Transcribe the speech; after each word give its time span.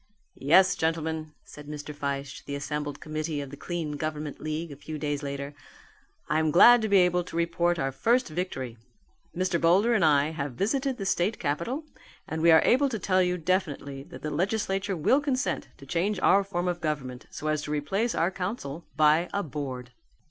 "Yes, 0.41 0.75
gentlemen," 0.75 1.33
said 1.43 1.67
Mr. 1.67 1.93
Fyshe 1.93 2.39
to 2.39 2.45
the 2.47 2.55
assembled 2.55 2.99
committee 2.99 3.39
of 3.39 3.51
the 3.51 3.55
Clean 3.55 3.91
Government 3.97 4.39
League 4.41 4.71
a 4.71 4.75
few 4.75 4.97
days 4.97 5.21
later, 5.21 5.53
"I 6.27 6.39
am 6.39 6.49
glad 6.49 6.81
to 6.81 6.89
be 6.89 6.97
able 6.97 7.23
to 7.23 7.35
report 7.35 7.77
our 7.77 7.91
first 7.91 8.27
victory. 8.27 8.77
Mr. 9.37 9.61
Boulder 9.61 9.93
and 9.93 10.03
I 10.03 10.31
have 10.31 10.53
visited 10.53 10.97
the 10.97 11.05
state 11.05 11.37
capital 11.37 11.83
and 12.27 12.41
we 12.41 12.49
are 12.49 12.63
able 12.65 12.89
to 12.89 12.97
tell 12.97 13.21
you 13.21 13.37
definitely 13.37 14.01
that 14.05 14.23
the 14.23 14.31
legislature 14.31 14.97
will 14.97 15.21
consent 15.21 15.67
to 15.77 15.85
change 15.85 16.19
our 16.21 16.43
form 16.43 16.67
of 16.67 16.81
government 16.81 17.27
so 17.29 17.45
as 17.47 17.61
to 17.61 17.71
replace 17.71 18.15
our 18.15 18.31
council 18.31 18.83
by 18.97 19.29
a 19.35 19.43
Board." 19.43 19.91